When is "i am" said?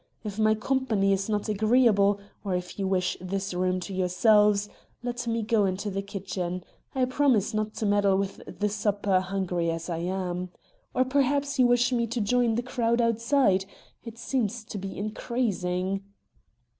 9.91-10.49